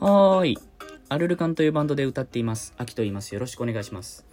[0.00, 0.58] はーい。
[1.08, 2.74] アルルカンというバンドで歌っています。
[2.76, 3.32] アキと言います。
[3.34, 4.26] よろしくお願いします。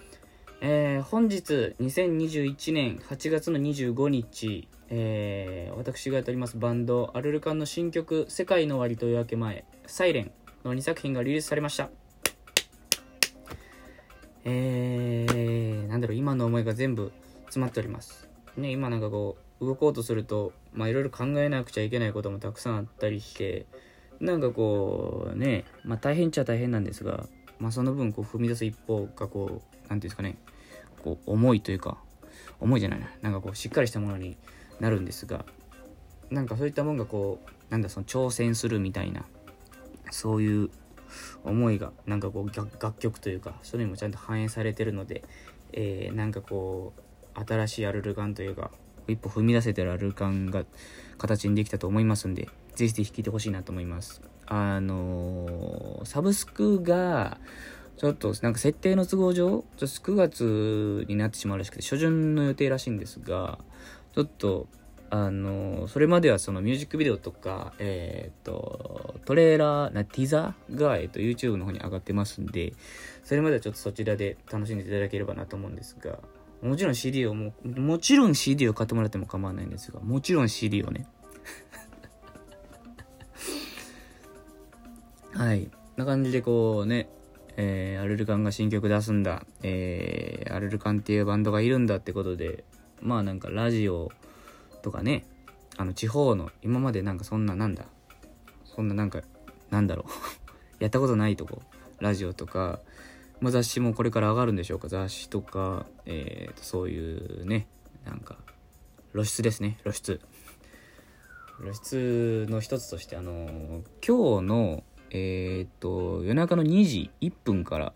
[0.59, 10.31] えー、本日、2021年8月の25日、えー、私がやっておりますバンド、アルルカンの新曲、世界の終わりというわけ前、サイレン
[10.65, 11.89] の2作品がリリースされました。
[14.43, 17.11] えー、なんだろう、今の思いが全部
[17.45, 18.27] 詰まっております。
[18.57, 23.65] ね、今なんかこう、動こうとすると、まあいろいろ考えなくちゃいけないこともたくさんあったりして、
[24.21, 27.25] なんかこうね、まあ大変っちゃ大変なんですが、
[27.59, 30.37] まあその分こう踏み出す一歩がこう、なんていうんですかね、
[31.03, 31.97] こう重いというか、
[32.59, 34.37] 重いじゃないな、なんかこうしっかりしたものに
[34.79, 35.43] なるんですが、
[36.29, 39.25] なんかそういったもんがこう、なんだその挑戦するみたいな、
[40.11, 40.69] そういう
[41.43, 45.23] 思いがなんかこう楽曲というかそういうのにもちゃんと反映されてるので、
[45.73, 47.01] えーなんかこう
[47.47, 48.71] 新しいアルルカンというか
[49.07, 50.63] 一歩踏み出せてるアルルカンが
[51.17, 57.37] 形にできたと思いますんでぜひぜひ聴いてほしいなと思いますあのーサブスクが
[57.97, 63.59] ちょっとなんか設定の都合上ちょっと9月になってしまうらしくて初旬の予定らしいんですが
[64.13, 64.67] ちょっと
[65.13, 72.71] あのそれまではそのミュージックビデオとか、えっ、と、トレーラー、な、ティザーが、えっ、と、YouTube の方に上がってますんで、
[73.25, 76.19] それまではちょっとそちらで楽しんでいただければなと思うんですが、
[76.61, 81.07] もちろん CD をも、もちろん CD を買ってもらっても構わないんですが、もちろん CD をね。
[85.33, 85.69] はい。
[85.97, 87.09] な感じでこうね、
[87.57, 92.63] えー、アルルカンが新曲出すんだ、えー、アルルカンっていうバンドがいるんだってことで、
[93.01, 94.11] まあなんかラジオ
[94.81, 95.25] とかね、
[95.77, 97.85] あの地方の、今までなんかそんななんだ、
[98.65, 99.21] そんななんか、
[99.69, 100.11] なんだろう、
[100.83, 101.61] やったことないとこ、
[101.99, 102.79] ラジオとか、
[103.39, 107.67] まあ、雑誌もこれから上がるんでしょうか、雑誌とか、えーと、そういうね、
[108.05, 108.37] なんか、
[109.13, 110.21] 露出ですね、露出。
[111.59, 114.83] 露出の一つとして、あのー今日の、
[115.13, 117.93] えー、と、夜中の2時1分から、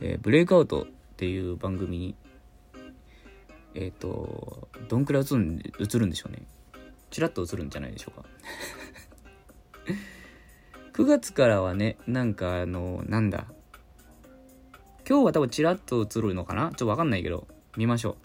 [0.00, 2.14] えーブレイクアウトっていう番組に、
[3.74, 6.42] えっ、と、どんくらい映るん映るんでしょうね。
[7.10, 8.28] ちらっと映るんじゃないでしょうか。
[10.94, 13.46] 9月からはね、なんかあの、なんだ。
[15.08, 16.68] 今日は多分ちらっと映るのかな？
[16.70, 18.16] ちょっとわかんないけど、見ましょ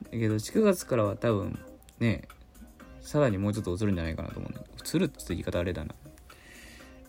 [0.00, 0.04] う。
[0.04, 1.58] だけど、9月からは多分、
[1.98, 2.28] ね、
[3.00, 4.64] さらにもうちょっと映るんじゃないかなと思うね。
[4.94, 5.94] 映るって言い方あれだな。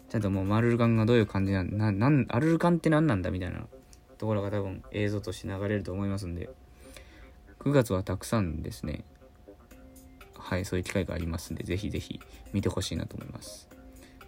[0.10, 3.66] ちゃんともう、マルルカンがどういう感じなんな、なん、アルルカンって何なんだみたいな
[4.18, 6.50] ところが多分映像として流れると思いますんで、
[7.60, 9.04] 9月はたくさんですね、
[10.38, 12.20] はい、そういう機会がありますんで、ぜひぜひ
[12.54, 13.68] 見てほしいなと思います。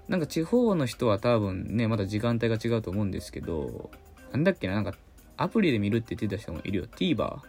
[0.08, 3.92] なんか地方の人は多分ね、まだ時間帯が違うと思うんですけど、
[4.32, 4.94] なんだっけな、なんか
[5.36, 6.86] アプリで見るって言ってた人もいるよ。
[6.88, 7.40] TVer。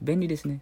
[0.00, 0.60] 便利ですね。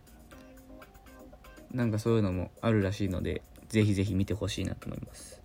[1.72, 5.42] なんかそういうのもあるらしいので、ぜひぜひ見てほしいなと思います。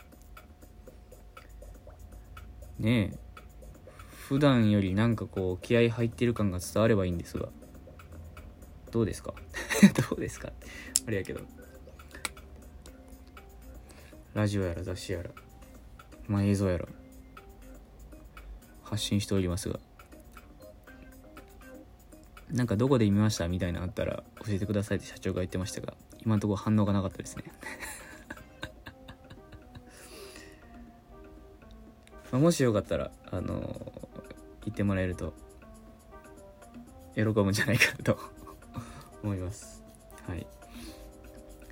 [2.81, 3.14] ね。
[4.28, 7.50] 普段よりなんかこう気合入ってる感が伝わればいいんですが。
[8.92, 9.34] どうですか？
[10.09, 10.52] どうですか？
[11.08, 11.41] あれやけど。
[14.34, 15.30] ラジオやら雑誌やら、
[16.28, 16.88] まあ映像やら、
[18.84, 19.80] 発信しておりますが。
[22.50, 23.47] なんかどこで見ました？
[23.47, 25.94] みたいなのあったら教えてくださいって社長が言ってましたが、
[26.25, 27.44] 今のところ反応がなかったですね。
[32.31, 34.02] まあもしよかったら、あのー
[34.66, 35.34] 言ってもらえると、
[37.16, 38.18] 喜ぶんじゃないかと
[39.24, 39.84] 思います。
[40.28, 40.46] はい。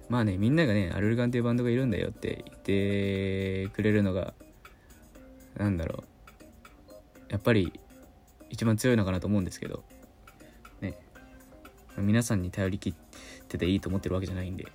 [0.10, 4.34] まあね、みんながね、アルルガンっていうバンドがいるんだよって言ってくれるのが、
[5.56, 7.32] なんだろう。
[7.32, 7.80] やっぱり、
[8.50, 9.84] 一番強いのかなと思うんですけど、
[10.82, 10.98] ね。
[11.98, 12.94] 皆さんに頼りきっ
[13.48, 14.66] てていいと思ってるわけじゃないんで、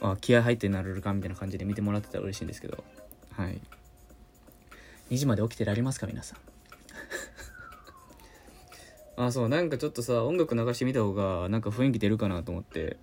[0.00, 2.82] あ、気合入ってな、アルルガンみたいな感じで見てもらってたら嬉しいんですけど、
[3.32, 3.60] はい。
[5.10, 6.38] 2時まで起きてられますか、皆さん。
[9.26, 12.96] あ、そう、なんかちょっとさ、音楽流してみた方が、なんか雰囲気出るかなと思って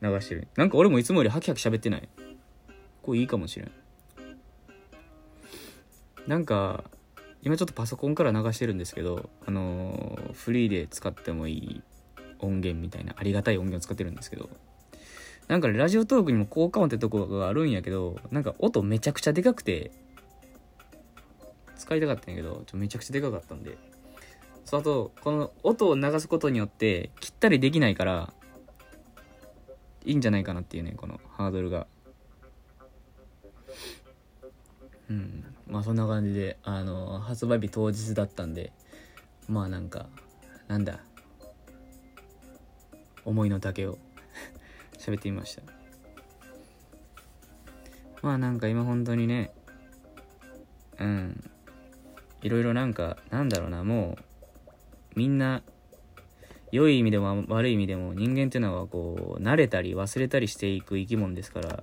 [0.00, 0.48] 流してる。
[0.56, 2.08] なんか俺もいつもよりハキハキ喋ってない。
[3.02, 3.72] これいいかもしれん。
[6.26, 6.84] なんか、
[7.42, 11.82] 今ちょっとパソコンから流してるんですけど、あのーフリーで使ってもいい
[12.38, 14.48] 音源みたいな、ありがたい音源を使ってるんですけど、
[15.48, 19.90] なんか、ラジオトークにも効果音ってとこがあるんやけど、なんか音めちゃくちゃでかくて、
[21.96, 23.78] いたかったんやけど、ちょめちゃくちゃでかかったんで、
[24.64, 28.32] そうあとこの音を流すことによって切ったりできないから
[30.04, 31.86] いいんじゃないかなっていうねこのハードルが。
[35.10, 35.44] うん。
[35.66, 38.72] まあそんな感じであの発売日当日だったんで
[39.48, 40.06] まあなんか
[40.68, 41.00] なんだ
[43.24, 43.98] 思いの丈を
[44.98, 45.62] 喋ってみました。
[48.22, 49.52] まあなんか今本当にね
[50.98, 51.51] うん。
[52.42, 54.24] いろいろなんかなんだろうなもう
[55.14, 55.62] みんな
[56.70, 61.82] 良い意味でも悪い意味でも人間っていうのはこう慣れたり忘れたりしていく生き物ですから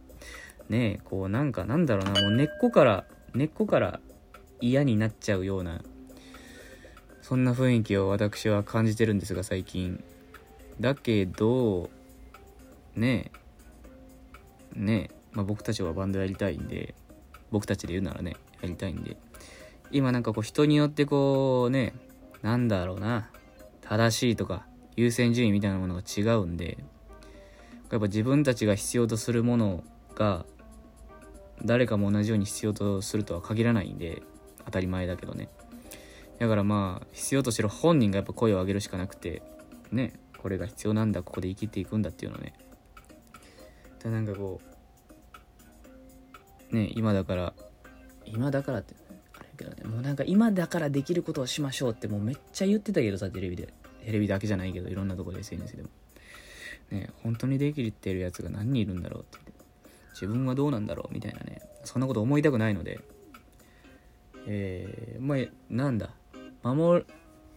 [0.68, 4.00] ねえこうなんかなんだろうなもう根っこから根っこから
[4.62, 5.82] 嫌になっちゃうような
[7.22, 10.04] そんな雰囲気を私は感じてるんですが最近。
[10.80, 11.90] だけど
[12.96, 13.32] ね
[14.76, 16.96] えねえ、まあ、僕たちはバンドやりたいんで
[17.52, 19.18] 僕たちで言うならねやりたいんで。
[19.92, 21.94] 今なんかこう人によってこうね
[22.42, 23.30] なんだろうな
[23.82, 24.66] 正しいとか
[24.96, 26.78] 優先順位みたいなものが違うんで
[27.92, 29.84] やっぱ自分たちが必要とするもの
[30.16, 30.46] が
[31.64, 34.22] 誰かも同じように必要とするとは限らないんで
[34.66, 35.50] 当たり前だけどね。
[36.38, 39.42] だからまあ必要としてる本人がやっぱ声を上げるしかなくて
[39.92, 42.54] ねこれが必要なんだここで生きていくんだっていうのね。
[44.02, 44.62] だなんかこ
[46.72, 47.54] うね今だから
[48.26, 48.96] 今だからって
[49.90, 53.74] もうなんか今だからできることをしましょうってもうめっちゃ言ってたけどさテレビで。
[54.06, 55.90] テレビだけじゃないけどいろんなとこで SNS でも。
[56.92, 59.52] ね本当にできてるやつが何人いるんだろうってって。
[60.14, 61.62] 自分はどうなんだろうみたいなね。
[61.84, 63.00] そんなこと思いたくないので。
[64.48, 65.38] えー、まあ
[65.70, 66.12] なんだ？
[66.64, 67.08] 守る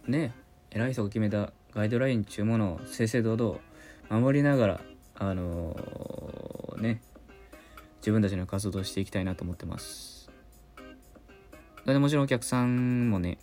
[0.07, 0.33] ね
[0.71, 4.81] 偉い人が決めたガイドラインっちゅうものを正々堂々守りながら
[5.15, 7.01] あのー、ね
[7.97, 10.22] 自分たちの活動をしていきたいなと思ってます。
[11.85, 13.37] でもちろんお客さんもね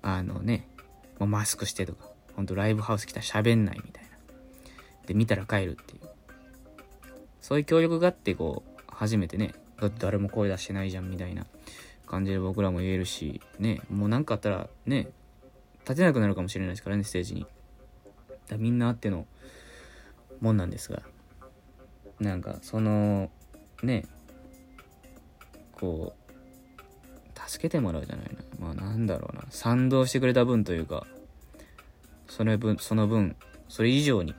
[0.00, 0.66] あのね
[1.18, 4.10] もうマスクしてとかほんとライブハウス来たら喋んないみたいな。
[5.06, 6.08] で見たら帰るっていう。
[7.40, 11.46] そういう協力があってこう初めてねだって誰も声出してないじゃんみたいな
[12.06, 15.08] 感じで僕らも言えるしねもう何かあったらね
[15.80, 17.46] 立てなくなるかもしれないですからねステージに。
[18.48, 19.26] だみんなあっての
[20.40, 21.02] もんなんですが
[22.20, 23.30] なんかその
[23.82, 24.06] ね
[25.72, 26.23] こう
[27.46, 28.42] 助けてもらうじゃないな。
[28.58, 29.44] まあなんだろうな。
[29.50, 31.06] 賛同してくれた分というか
[32.26, 33.36] その分その分
[33.68, 34.34] それ以上に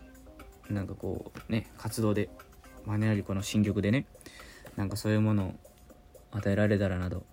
[0.70, 2.30] なんかこうね活動で
[2.86, 4.06] マネアリコの新曲でね
[4.76, 5.54] なんかそういうものを
[6.32, 7.24] 与えられたらなと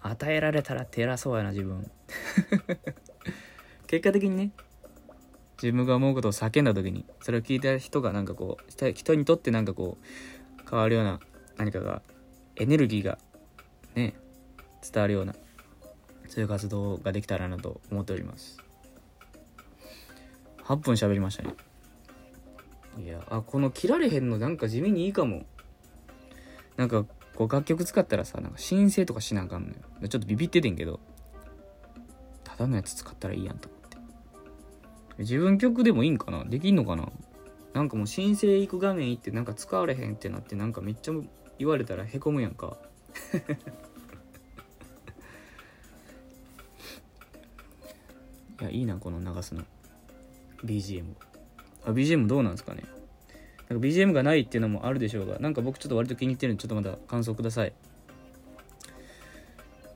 [0.00, 1.90] 与えられたらって偉そうやな自分。
[3.86, 4.50] 結果的にね
[5.62, 11.20] 自分が思うことを叫んだ時にそれを聞いた人がなんかこう人にとってなんかこう変わるような
[11.56, 12.02] 何かが
[12.56, 13.18] エネルギーが
[13.94, 14.14] ね
[14.92, 15.34] 伝わるような
[16.28, 18.58] そういう活動ができたらなと思っております。
[20.64, 21.54] 8分喋りましたね。
[22.98, 25.44] いやあこの切られへんのなんか地味にいいかも。
[26.76, 27.04] なんか
[27.34, 29.74] こう楽曲使ったらさなんか申請とかしなあかんのよ。
[30.08, 31.00] ちょっとビビっててんけど
[32.42, 33.96] ただのやつ使ったらいいやんと思って。
[35.18, 36.44] 自分曲でもいいんかな？
[36.44, 37.12] できんのかな？
[37.74, 41.12] なんかもう申請行く画面行ってなんか使われへんってなってなんかめっちゃ
[41.58, 42.78] 言われたらへこむやんか。
[48.64, 49.62] いやいいなこの流すの。
[50.64, 51.04] BGM
[51.84, 52.84] あ BGM どうなんですかね。
[53.68, 57.74] なんか BGM がないっていうのもあるでしょうがなんか僕ちょっと割と気に入ってるんでちょっとまた感想ください。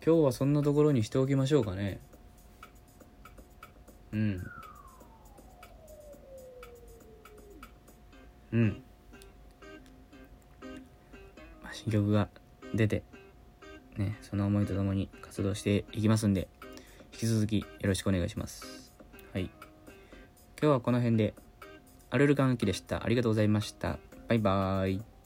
[0.04, 1.98] 今日はそんなところにしておきましょうかね。
[4.12, 4.46] うん。
[8.52, 8.82] うん。
[11.62, 12.28] まあ新曲が
[12.74, 13.02] 出て
[13.96, 16.48] ねその思いとともに活動していきますんで。
[17.18, 18.92] き続きよろしくお願いします。
[19.32, 19.44] はい。
[19.44, 19.52] 今
[20.60, 21.34] 日はこの辺で。
[22.10, 23.04] アルルカンキでした。
[23.04, 23.98] ありがとうございました。
[24.28, 25.17] バイバーイ。